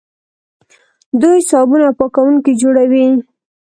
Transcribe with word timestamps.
دوی 1.21 1.39
صابون 1.49 1.81
او 1.87 1.93
پاکوونکي 1.99 2.51
جوړوي. 2.61 3.07